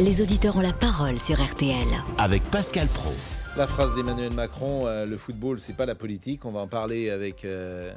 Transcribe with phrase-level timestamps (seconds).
[0.00, 1.86] les auditeurs ont la parole sur RTL.
[2.18, 3.10] avec Pascal Pro.
[3.56, 6.44] La phrase d'Emmanuel Macron, euh, le football, c'est pas la politique.
[6.44, 7.92] On va en parler avec euh,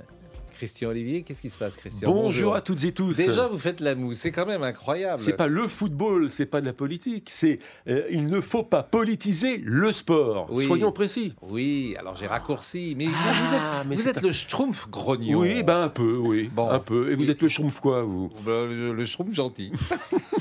[0.56, 1.22] Christian Olivier.
[1.22, 2.12] Qu'est-ce qui se passe, Christian?
[2.12, 3.16] Bonjour à toutes et tous.
[3.16, 4.16] Déjà, vous faites la moue.
[4.16, 5.22] C'est quand même incroyable.
[5.22, 7.30] C'est pas le football, c'est pas de la politique.
[7.30, 10.48] C'est euh, il ne faut pas politiser le sport.
[10.50, 10.66] Oui.
[10.66, 11.36] Soyons précis.
[11.44, 12.96] Oui, alors j'ai raccourci.
[12.98, 15.38] Mais vous Ah, êtes, mais vous c'est êtes un- le schtroumpf grognon.
[15.42, 16.70] Oui, ben un peu, oui, Bon.
[16.72, 17.12] un peu.
[17.12, 18.32] Et vous êtes le schtroumpf quoi, vous?
[18.44, 19.72] Ben, le, le schtroumpf gentil.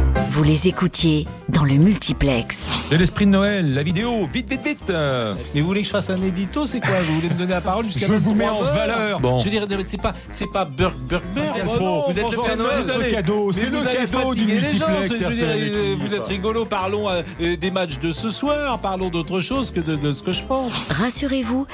[0.29, 2.69] Vous les écoutiez dans le multiplex.
[2.89, 5.33] De l'esprit de Noël, la vidéo, vite, vite, vite euh.
[5.53, 6.89] Mais vous voulez que je fasse un édito, c'est quoi?
[7.05, 9.19] Vous voulez me donner la parole jusqu'à Je vous mets 23 en valeur.
[9.19, 9.39] Bon.
[9.39, 11.47] Je veux dire, c'est pas, c'est pas Burk Burk Burk.
[11.47, 14.41] Pascal Oh vous êtes le Père Noël, allez- allez- cadeau, Mais c'est le cadeau du
[14.41, 15.07] gens, multiplex.
[15.09, 15.95] c'est- je veux dire, euh.
[15.99, 19.79] Vous êtes rigolo, parlons euh, euh, des matchs de ce soir, parlons d'autre chose que
[19.81, 20.71] de, de ce que je pense.
[20.89, 21.67] Rassurez-vous,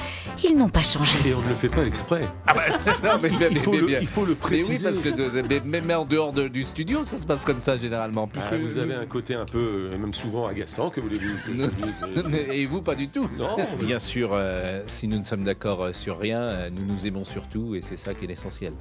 [0.44, 1.18] ils n'ont pas changé.
[1.26, 2.22] Et on ne le fait pas exprès.
[3.04, 3.98] non, mais, mais- Il faut, mais le, bien.
[4.00, 4.72] il faut le Mais préciser.
[4.72, 7.44] oui, parce que de- mais- mais- mais en dehors de- du studio, ça se passe
[7.44, 8.26] comme ça généralement.
[8.50, 9.58] Ah, vous avez un côté un peu,
[9.92, 13.28] euh, même souvent agaçant, que voulez-vous dise Mais- Et vous, pas du tout.
[13.38, 17.24] Non, Bien sûr, euh, si nous ne sommes d'accord euh, sur rien, nous nous aimons
[17.24, 18.72] surtout et c'est ça qui est l'essentiel.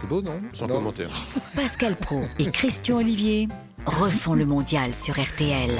[0.00, 0.40] C'est beau, non?
[0.52, 0.76] Sans Non.
[0.78, 1.08] commentaire.
[1.54, 3.48] Pascal Pro et Christian Olivier
[3.86, 5.70] refont le mondial sur RTL.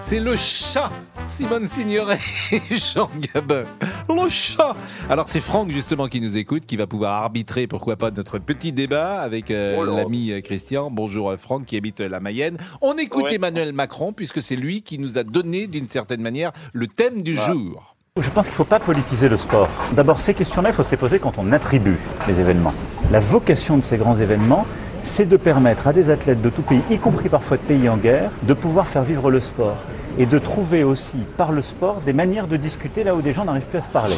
[0.00, 0.90] C'est le chat
[1.28, 2.18] Simone Signoret
[2.52, 3.64] et Jean Gabin.
[4.08, 4.74] Le chat
[5.10, 8.72] Alors c'est Franck justement qui nous écoute, qui va pouvoir arbitrer, pourquoi pas, notre petit
[8.72, 10.90] débat avec euh, Oh l'ami euh, Christian.
[10.90, 12.56] Bonjour euh, Franck qui habite la Mayenne.
[12.80, 13.34] On écoute Ouais.
[13.34, 17.34] Emmanuel Macron puisque c'est lui qui nous a donné d'une certaine manière le thème du
[17.34, 17.52] Voilà.
[17.52, 17.94] jour.
[18.18, 19.68] Je pense qu'il ne faut pas politiser le sport.
[19.92, 22.72] D'abord, ces questions-là, il faut se les poser quand on attribue les événements.
[23.12, 24.66] La vocation de ces grands événements,
[25.04, 27.96] c'est de permettre à des athlètes de tout pays, y compris parfois de pays en
[27.96, 29.76] guerre, de pouvoir faire vivre le sport.
[30.18, 33.44] Et de trouver aussi, par le sport, des manières de discuter là où des gens
[33.44, 34.16] n'arrivent plus à se parler.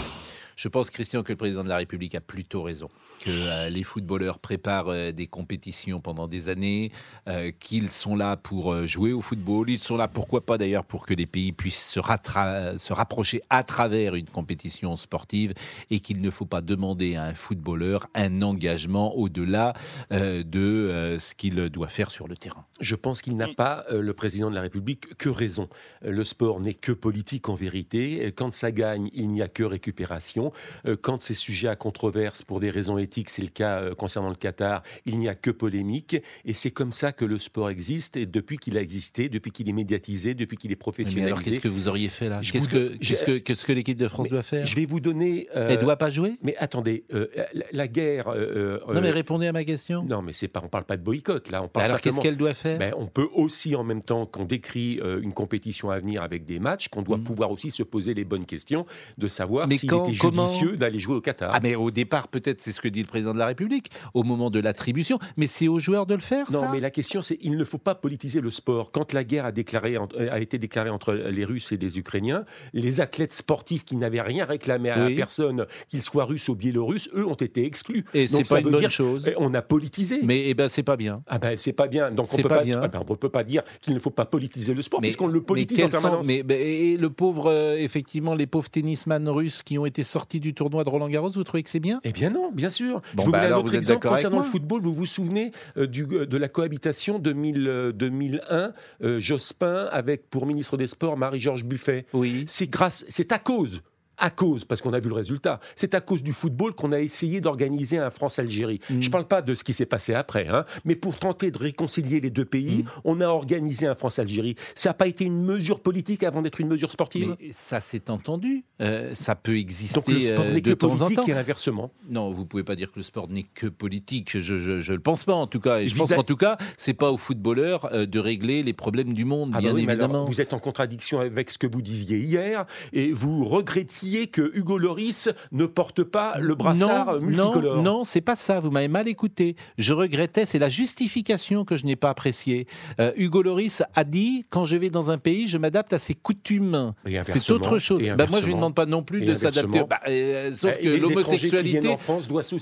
[0.61, 2.91] Je pense, Christian, que le président de la République a plutôt raison.
[3.25, 6.93] Que euh, les footballeurs préparent euh, des compétitions pendant des années,
[7.29, 9.71] euh, qu'ils sont là pour euh, jouer au football.
[9.71, 14.15] Ils sont là, pourquoi pas d'ailleurs, pour que les pays puissent se, rapprocher à travers
[14.15, 15.55] une compétition sportive
[15.89, 19.73] et qu'il ne faut pas demander à un footballeur un engagement au-delà
[20.13, 22.67] euh, de euh, ce qu'il doit faire sur le terrain.
[22.81, 25.69] Je pense qu'il n'a pas, euh, le président de la République, que raison.
[26.03, 28.33] Le sport n'est que politique en vérité.
[28.37, 30.50] Quand ça gagne, il n'y a que récupération.
[30.89, 34.29] Euh, quand c'est sujet à controverse pour des raisons éthiques, c'est le cas euh, concernant
[34.31, 36.17] le Qatar, il n'y a que polémique.
[36.45, 38.17] Et c'est comme ça que le sport existe.
[38.17, 41.27] Et depuis qu'il a existé, depuis qu'il est médiatisé, depuis qu'il est Mais professionnalisé.
[41.27, 43.99] alors, qu'est-ce que vous auriez fait là Qu'est-ce que, donne- qu'est-ce que, qu'est-ce que l'équipe
[43.99, 45.49] de France Mais doit faire Je vais vous donner.
[45.57, 48.29] euh, Elle doit pas jouer Mais attendez, euh, la, la guerre.
[48.29, 50.03] euh, Non, mais répondez à ma question.
[50.05, 50.61] non, mais c'est pas.
[50.65, 51.63] On parle pas de boycott là.
[51.63, 54.45] On parle alors, qu'est-ce qu'elle doit faire Ben, on peut aussi, en même temps qu'on
[54.45, 57.25] décrit une compétition à venir avec des matchs, qu'on doit Mhm.
[57.25, 58.87] pouvoir aussi se poser les bonnes questions
[59.19, 61.51] de savoir Mais s'il quand- était comment judicieux d'aller jouer au Qatar.
[61.53, 64.23] Ah mais au départ peut-être c'est ce que dit le président de la République au
[64.23, 66.51] moment de l'attribution, mais c'est aux joueurs de le faire.
[66.51, 68.91] non, ça mais la question, c'est il ne faut pas politiser le sport.
[68.93, 71.99] Quand la guerre a, déclaré, en- euh, a été déclarée entre les Russes et les
[71.99, 75.15] Ukrainiens, les athlètes sportifs qui n'avaient rien réclamé à Oui.
[75.15, 78.05] personne, qu'ils soient russes ou biélorusses, eux ont été exclus.
[78.15, 79.27] Et c'est pas une bonne dire- chose.
[79.29, 80.21] Eh, On a politisé.
[80.23, 81.23] Mais eh ben c'est pas bien.
[81.27, 82.11] Ah ben c'est pas bien.
[82.11, 82.81] Donc on peut pas pas, bien.
[82.83, 85.41] ah ben, on peut pas dire qu'il ne faut pas politiser le sport puisqu'on le
[85.43, 86.27] politise mais en sont- permanence.
[86.27, 90.55] mais- et le pauvre euh, effectivement les pauvres tennisman russes qui ont été sortis du
[90.55, 92.01] tournoi de Roland Garros, vous trouvez que c'est bien?
[92.05, 93.03] Eh bien non, bien sûr.
[93.15, 94.83] Bon, vous bah donne un alors, autre vous exemple concernant le football.
[94.83, 98.73] Vous vous souvenez euh, du, euh, de la cohabitation 2000, euh, 2001,
[99.03, 102.07] euh, Jospin avec pour ministre des Sports Marie-Georges Buffet?
[102.13, 102.45] Oui.
[102.47, 103.83] C'est grâce, c'est à cause.
[104.23, 107.01] À cause, parce qu'on a vu le résultat, c'est à cause du football qu'on a
[107.01, 108.79] essayé d'organiser un France-Algérie.
[108.91, 109.01] Mm.
[109.01, 111.57] Je ne parle pas de ce qui s'est passé après, hein, mais pour tenter de
[111.59, 112.85] réconcilier les deux pays, Mm.
[113.05, 114.57] on a organisé un France-Algérie.
[114.75, 117.35] Ça n'a pas été une mesure politique avant d'être une mesure sportive?
[117.41, 118.65] Mais ça s'est entendu.
[118.83, 121.27] Euh, ça peut exister Donc le sport euh, n'est de que temps en politique temps.
[121.27, 121.91] et inversement.
[122.11, 124.39] Non, vous pouvez pas dire que le sport n'est que politique.
[124.39, 125.81] Je, je le pense pas en tout cas.
[125.81, 129.15] Et je pense qu'en tout cas, c'est pas aux footballeurs euh, de régler les problèmes
[129.15, 130.25] du monde, Ah bah bien oui, alors, évidemment.
[130.27, 134.79] vous êtes en contradiction avec ce que vous disiez hier et vous regrettiez que Hugo
[134.79, 137.77] Loris ne porte pas le brassard non, multicolore.
[137.77, 138.61] Non, non, c'est pas ça.
[138.61, 139.57] Vous m'avez mal écouté.
[139.79, 140.47] Je regrettais.
[140.47, 142.67] C'est la justification que je n'ai pas appréciée.
[143.01, 146.15] Euh, Hugo Loris a dit quand je vais dans un pays, je m'adapte à ses
[146.15, 146.93] coutumes.
[147.23, 148.03] C'est autre chose.
[148.03, 148.57] Bah, moi, je ne inversement.
[148.57, 149.83] demande pas non plus de s'adapter.
[149.89, 151.95] Bah, euh, sauf que l'homosexualité,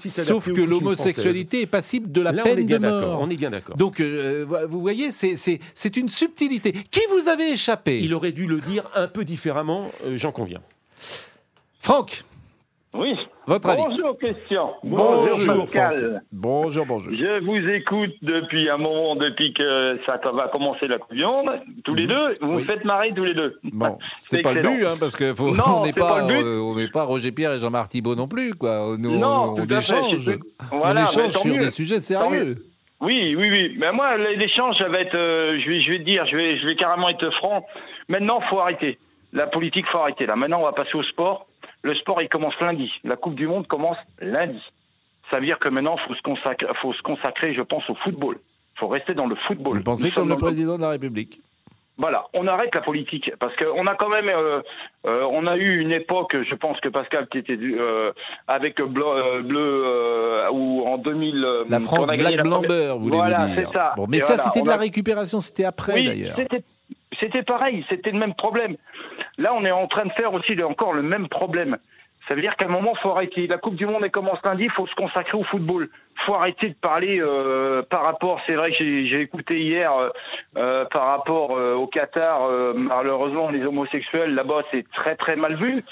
[0.08, 2.32] sauf que l'homosexualité est passible de la.
[2.32, 3.20] Là, peine de mort.
[3.20, 3.76] On est bien d'accord.
[3.76, 6.72] Donc, euh, vous voyez, c'est- une subtilité.
[6.90, 8.00] Qui vous avez échappé?
[8.02, 10.60] Il aurait dû le dire un peu différemment, euh, j'en conviens.
[11.80, 12.22] Franck,
[12.94, 13.14] Oui.
[13.46, 14.74] Votre avis Bonjour Christian.
[14.82, 16.22] Bonjour, Pascal.
[16.32, 17.12] Bonjour, bonjour.
[17.14, 21.50] Je vous écoute depuis un moment, depuis que ça va commencer la Monde,
[21.84, 22.34] tous les deux.
[22.42, 22.54] Vous Oui.
[22.56, 23.58] me faites marrer tous les deux.
[23.64, 24.76] Bon, c'est pas le excellent.
[24.76, 26.42] but, hein, parce que faut- Non, on n'est c'est pas, pas le but.
[26.44, 28.96] euh, on n'est pas Roger Pierre et Jean-Marc Thibault non plus, quoi.
[28.98, 30.30] Nous, Non, on, on échange.
[30.72, 31.58] Voilà, on échange sur mieux.
[31.58, 32.56] des sujets sérieux.
[33.00, 33.76] Oui, oui, oui.
[33.78, 36.66] Mais moi, l'échange, ça va être, euh, je vais, je vais dire, je vais, je
[36.66, 37.64] vais carrément être franc.
[38.08, 38.98] Maintenant, faut arrêter.
[39.32, 40.26] La politique, faut arrêter.
[40.26, 41.46] Là, maintenant, on va passer au sport.
[41.82, 42.90] Le sport, il commence lundi.
[43.04, 44.60] La Coupe du Monde commence lundi.
[45.30, 48.38] Ça veut dire que maintenant, faut se consacrer, faut se consacrer, je pense, au football.
[48.76, 49.78] Faut rester dans le football.
[49.78, 51.40] Vous pensez comme le président de la République?
[52.00, 54.60] Voilà, on arrête la politique parce qu'on a quand même, euh,
[55.04, 58.12] euh, on a eu une époque, je pense que Pascal qui était euh,
[58.46, 61.44] avec bleu, bleu ou en 2000.
[61.44, 63.94] euh, La France Black Blamber, voulez-vous Voilà, dire c'est ça.
[63.96, 66.36] Bon, mais Et ça, voilà, c'était de la récupération, c'était après oui, d'ailleurs.
[67.20, 68.76] C'était- pareil, c'était le même problème.
[69.38, 71.76] Là, on est en train de faire aussi encore le même problème.
[72.28, 73.46] Ça veut dire qu'à un moment, faut arrêter.
[73.46, 75.88] La Coupe du Monde elle commence lundi, il faut se consacrer au football.
[76.26, 78.40] faut arrêter de parler euh, par rapport.
[78.46, 80.10] C'est vrai que j'ai écouté hier euh,
[80.58, 82.40] euh, par rapport euh, au Qatar.
[82.74, 85.82] malheureusement, les homosexuels là-bas, c'est très très mal vu.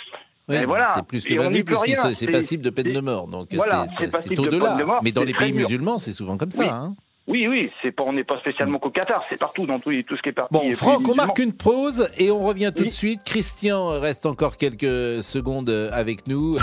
[0.49, 0.93] Oui, voilà.
[0.96, 3.28] C'est plus que mal vu, puisque c'est- passible de peine de mort.
[3.28, 4.75] Donc Voilà, c'est- au-delà.
[4.76, 6.67] de Mais dans les pays musulmans, c'est souvent comme Oui.
[6.67, 6.75] ça.
[6.75, 6.94] hein.
[7.28, 10.17] Oui, oui, c'est pas, on n'est pas spécialement qu'au Qatar, c'est partout dans tout, tout
[10.17, 10.52] ce qui est parti.
[10.52, 12.88] Bon, Et Franck, on marque une pause et on revient tout Oui.
[12.88, 13.20] de suite.
[13.25, 16.56] Christian reste encore quelques secondes avec nous.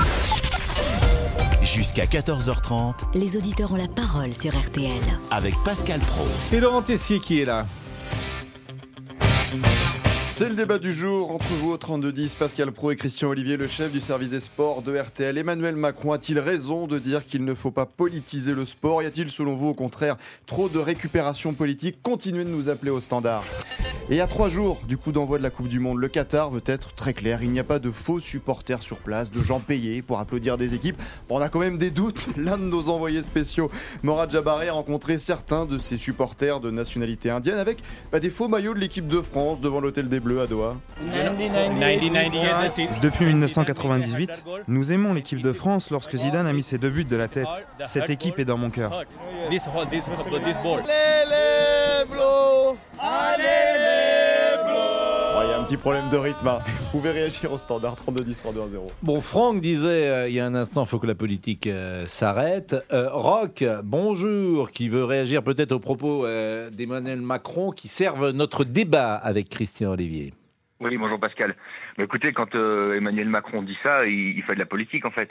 [1.61, 4.91] Jusqu'à 14h30 Les auditeurs ont la parole sur RTL.
[5.31, 6.23] avec Pascal Pro.
[6.49, 7.65] C'est Laurent Tessier qui est là.
[10.35, 13.67] C'est le débat du jour entre vous au 3210, Pascal Pro et Christian Olivier, le
[13.67, 15.37] chef du service des sports de RTL.
[15.37, 19.03] Emmanuel Macron a-t-il raison de dire qu'il ne faut pas politiser le sport?
[19.03, 22.01] Y a-t-il selon vous au contraire trop de récupération politique?
[22.01, 23.43] Continuez de nous appeler au standard.
[24.09, 26.63] Et à trois jours du coup d'envoi de la Coupe du Monde, le Qatar veut
[26.65, 27.43] être très clair.
[27.43, 30.73] Il n'y a pas de faux supporters sur place, de gens payés pour applaudir des
[30.73, 30.99] équipes.
[31.29, 32.27] Bon, on a quand même des doutes.
[32.37, 33.69] L'un de nos envoyés spéciaux,
[34.01, 37.77] Morad Jabaré, a rencontré certains de ses supporters de nationalité indienne avec
[38.11, 40.77] bah, des faux maillots de l'équipe de France devant l'hôtel des Bleus à Doha.
[43.01, 47.15] Depuis 1998, nous aimons l'équipe de France lorsque Zidane a mis ses deux buts de
[47.15, 47.47] la tête.
[47.83, 49.03] Cette équipe est dans mon cœur.
[55.53, 56.47] Y a un petit problème de rythme.
[56.47, 56.59] hein.
[56.65, 58.93] Vous pouvez réagir au standard 3210 3210.
[59.03, 62.07] Bon, Franck disait euh, il y a un instant, il faut que la politique euh,
[62.07, 62.75] s'arrête.
[62.91, 68.63] Euh, Rock, bonjour, qui veut réagir peut-être aux propos euh, d'Emmanuel Macron qui servent notre
[68.63, 70.33] débat avec Christian Olivier.
[70.79, 71.55] Oui, bonjour Pascal.
[71.99, 75.11] Mais écoutez, quand euh, Emmanuel Macron dit ça, il, il fait de la politique en
[75.11, 75.29] fait.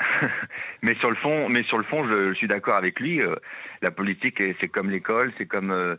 [0.82, 3.20] mais sur le fond, mais sur le fond, je, je suis d'accord avec lui.
[3.22, 3.36] euh,
[3.80, 5.94] la politique, c'est comme l'école, c'est comme euh,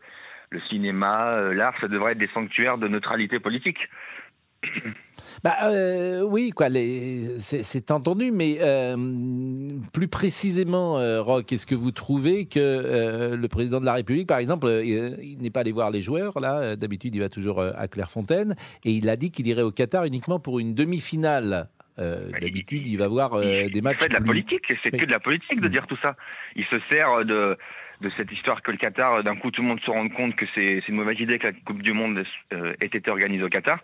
[0.53, 1.73] le cinéma, euh, l'art.
[1.81, 3.89] Ça devrait être des sanctuaires de neutralité politique.
[5.43, 8.95] Bah euh, oui, quoi, c'est c'est entendu, mais euh,
[9.91, 14.37] plus précisément, euh, Rock, est-ce que vous trouvez que le président de la République, par
[14.37, 18.55] exemple, il n'est pas allé voir les joueurs, là, d'habitude il va toujours à Clairefontaine,
[18.85, 21.67] et il a dit qu'il irait au Qatar uniquement pour une demi-finale.
[21.99, 24.03] Euh, d'habitude, il va voir des matchs.
[24.03, 24.99] Fait de la politique, c'est Oui.
[24.99, 26.15] que de la politique de dire tout ça.
[26.55, 27.57] Il se sert de,
[28.01, 30.45] de cette histoire que le Qatar, d'un coup, tout le monde se rende compte que
[30.55, 32.23] c'est une mauvaise idée que la Coupe du Monde
[32.53, 33.79] euh, ait été organisée au Qatar.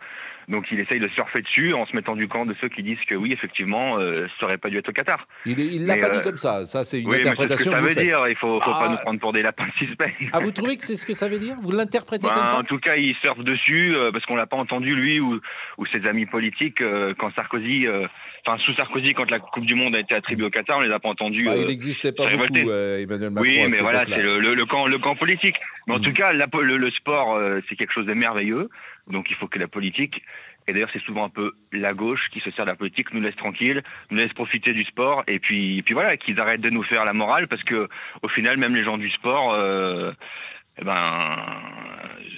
[0.47, 2.97] Donc il essaye de surfer dessus en se mettant du camp de ceux qui disent
[3.07, 5.27] que oui, effectivement, euh, ça aurait pas dû être au Qatar.
[5.45, 6.65] Il il l'a Mais, pas euh, dit comme ça.
[6.65, 8.03] Ça, c'est une oui, mais c'est ce que interprétation ça veut faites.
[8.03, 8.27] dire.
[8.27, 8.79] Il faut, faut Ah.
[8.85, 10.11] pas nous prendre pour des lapins suspects.
[10.33, 11.55] Ah, vous trouvez que c'est ce que ça veut dire?
[11.61, 12.57] Vous l'interprétez Ben, comme ça?
[12.57, 15.39] en tout cas, il surfe dessus euh, parce qu'on l'a pas entendu lui ou,
[15.77, 18.07] ou ses amis politiques euh, quand Sarkozy, euh,
[18.47, 20.91] enfin sous Sarkozy, quand la Coupe du Monde a été attribuée au Qatar, on les
[20.91, 21.43] a pas entendus.
[21.45, 23.47] Bah, euh, Il n'existait pas beaucoup, euh, Emmanuel Macron.
[23.47, 24.03] Oui, mais voilà.
[24.09, 25.55] C'est le, le, le camp, le camp politique.
[25.87, 28.69] Mais en tout cas, la le, le sport, euh, c'est quelque chose de merveilleux.
[29.07, 30.21] Donc il faut que la politique,
[30.67, 33.21] et d'ailleurs c'est souvent un peu la gauche qui se sert de la politique, nous
[33.21, 33.81] laisse tranquille,
[34.11, 37.05] nous laisse profiter du sport, et puis, et puis voilà, qu'ils arrêtent de nous faire
[37.05, 37.89] la morale, parce que
[38.21, 40.11] au final, même les gens du sport, euh,
[40.79, 41.37] eh ben,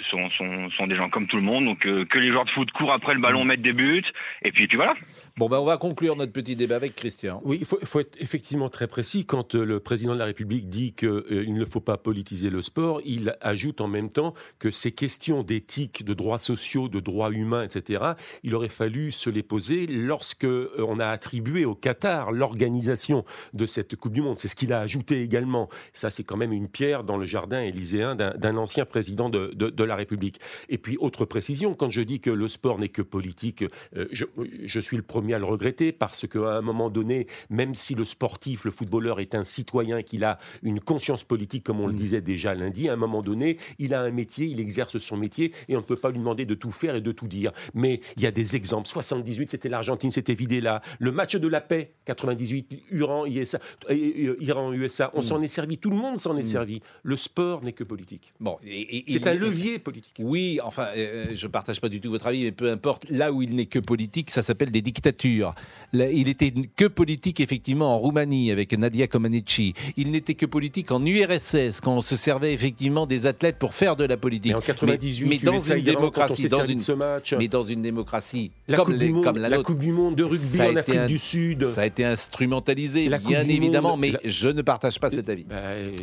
[0.10, 1.65] sont, sont, sont des gens comme tout le monde.
[1.65, 4.03] Donc euh, que les joueurs de foot courent après le ballon, mettent des buts,
[4.43, 4.93] et puis, et puis voilà.
[5.41, 7.41] Bon, ben, on va conclure notre petit débat avec Christian.
[7.43, 9.25] Oui, il faut, être effectivement très précis.
[9.25, 13.01] Quand euh, le président de la République dit qu'il ne faut pas politiser le sport,
[13.05, 17.63] il ajoute en même temps que ces questions d'éthique, de droits sociaux, de droits humains,
[17.63, 18.12] etc.,
[18.43, 23.65] il aurait fallu se les poser lorsque euh, on a attribué au Qatar l'organisation de
[23.65, 24.38] cette Coupe du Monde.
[24.38, 25.69] C'est ce qu'il a ajouté également.
[25.91, 29.83] Ça, c'est quand même une pierre dans le jardin élyséen d'un ancien président de, de-
[29.83, 30.39] la République.
[30.69, 33.63] Et puis, autre précision, quand je dis que le sport n'est que politique,
[33.98, 37.95] euh, je suis le premier à le regretter parce qu'à un moment donné, même si
[37.95, 41.93] le sportif, le footballeur est un citoyen, qu'il a une conscience politique, comme on le
[41.93, 45.53] disait déjà lundi, à un moment donné, il a un métier, il exerce son métier
[45.67, 47.51] et on ne peut pas lui demander de tout faire et de tout dire.
[47.73, 48.88] Mais il y a des exemples.
[48.88, 50.81] 78, c'était l'Argentine, c'était Videla.
[51.00, 53.59] Le match de la paix, 98, Iran, USA,
[53.89, 55.11] euh, Iran, USA.
[55.13, 56.81] On s'en est servi, tout le monde s'en est servi.
[57.03, 58.33] Le sport n'est que politique.
[58.39, 60.15] Bon, C'est un levier politique.
[60.19, 63.09] Oui, enfin, euh, je partage pas du tout votre avis, mais peu importe.
[63.09, 65.11] Là où il n'est que politique, ça s'appelle des dictatures.
[65.94, 69.74] Il était que politique effectivement en Roumanie avec Nadia Comaneci.
[69.98, 73.98] Il n'était que politique en URSS quand on se servait effectivement des athlètes pour faire
[73.98, 74.53] de la politique.
[74.53, 77.34] Et en 98, mais, mais dans une démocratie, dans une ce match.
[77.38, 79.68] mais dans une démocratie La comme, les- monde, comme la la nôtre.
[79.68, 81.65] coupe du Monde de rugby en Afrique un- du Sud.
[81.65, 85.27] Ça a été instrumentalisé, La bien évidemment, Monde, mais la- je ne partage pas cet
[85.30, 85.44] avis.
[85.44, 85.94] Bah, et-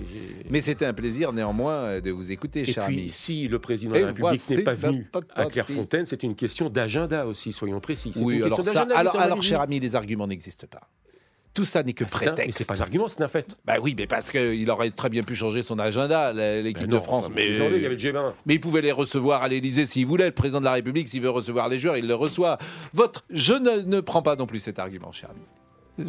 [0.50, 3.92] Mais c'était un plaisir néanmoins euh, de vous écouter, Et cher puis, si le président
[3.92, 5.46] de Et la République n'est pas venu à.
[5.46, 8.12] Clairefontaine, c'est une question d'agenda aussi, soyons précis.
[8.20, 10.88] Oui, une alors, ça, alors, cher ami, les arguments n'existent pas.
[11.54, 12.58] Tout ça n'est que Ah, c'est un- Mais prétexte.
[12.58, 13.56] c'est pas un argument, c'est un fait.
[13.64, 17.00] Bah oui, mais parce qu'il aurait très bien pu changer son agenda, l'équipe Ben de
[17.00, 17.24] France.
[17.24, 18.32] enfin, mais, il y avait le G20.
[18.46, 20.26] mais il pouvait les recevoir à l'Élysée s'il voulait.
[20.26, 22.58] Le président de la République, s'il veut recevoir les joueurs, il le reçoit.
[22.92, 25.40] Votre, je ne, ne prends pas non plus cet argument, cher ami.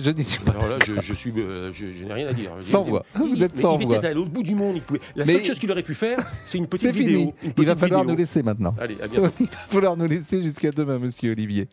[0.04, 0.52] Je n'y suis pas.
[0.52, 2.52] Alors là, je, je suis, euh, je, je n'ai rien à dire.
[2.60, 3.06] Sans Il- voix.
[3.16, 3.98] il- Vous êtes mais sans il voix.
[3.98, 4.76] était à l'autre bout du monde.
[4.76, 5.00] Il pouvait...
[5.16, 7.20] La Mais- seule chose qu'il aurait pu faire, c'est une petite C'est vidéo.
[7.20, 7.34] fini.
[7.42, 8.14] Une Il va falloir vidéo.
[8.14, 8.76] nous laisser maintenant.
[8.80, 9.32] Allez, à bientôt.
[9.40, 11.68] Il va falloir nous laisser jusqu'à demain, monsieur Olivier.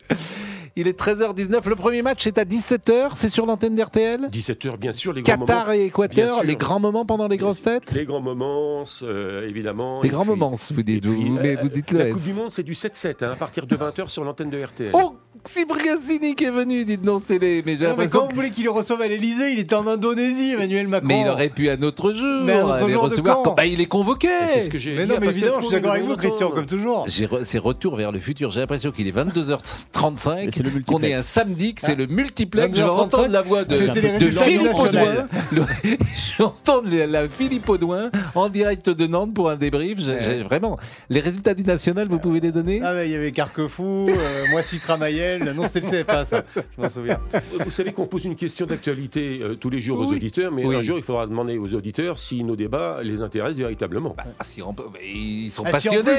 [0.79, 1.69] Il est 13h19.
[1.71, 3.13] Le premier match est à 17h.
[3.15, 5.73] C'est sur l'antenne d'RTL 17h, bien sûr, les grands Qatar moments.
[5.73, 10.01] et Équateur, les grands moments pendant les grosses têtes Les grands moments, euh, évidemment.
[10.03, 12.13] Les grands puis- moments, vous dites, puis, vous, mais euh, vous dites le La S.
[12.15, 14.91] Coupe du Monde, c'est du 7-7, hein, à partir de 20h sur l'antenne de RTL.
[14.93, 15.15] Oh,
[15.47, 17.63] Cypriassini qui est venu, dites non, c'est les.
[17.65, 20.53] Mais Non, mais quand vous voulez qu'il le reçoive à l'Elysée, il était en Indonésie,
[20.53, 21.07] Emmanuel Macron.
[21.09, 22.43] Mais il aurait pu un autre jour.
[22.45, 24.29] Mais un autre aller jour de recevoir quand quand- Bah, il est convoqué.
[24.49, 26.51] C'est ce que j'ai Mais dit non, mais évidemment, je suis d'accord avec vous, Christian,
[26.51, 27.07] comme toujours.
[27.07, 28.51] Re- C'est retour vers le futur.
[28.51, 30.51] J'ai l'impression qu'il est 22h35,
[30.87, 32.77] Qu'on est un samedi, que c'est le multiplex.
[32.77, 34.75] Je vais 22h35, entendre la voix de, Philippe.
[34.75, 35.29] Audouin.
[35.53, 39.99] Le- Je vais entendre la, la Philippe Audouin en direct de Nantes pour un débrief.
[40.01, 42.81] J'ai- j'ai- vraiment, les résultats du national, vous pouvez les donner?
[42.85, 44.15] Ah, mais il y avait Carquefou, euh,
[44.51, 45.53] moi, Citra Mayel.
[45.57, 46.43] Non, c'était le CFA, ça.
[46.55, 47.19] Je m'en souviens.
[47.65, 50.77] Vous savez qu'on pose une question d'actualité euh, tous les jours aux auditeurs, mais Oui.
[50.77, 54.15] un jour, il faudra demander aux auditeurs si nos débats les intéressent véritablement.
[54.19, 56.11] Ah, si on peut- mais ils sont Ah, passionnés.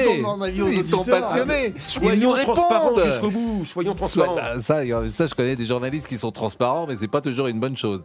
[0.48, 1.74] ils sont passionnés.
[2.02, 3.02] Ils nous répondent.
[3.04, 4.36] jusqu'au bout, soyons transparents.
[4.40, 7.60] Bah, ça, ça, je connais des journalistes qui sont transparents, mais c'est pas toujours une
[7.60, 8.04] bonne chose.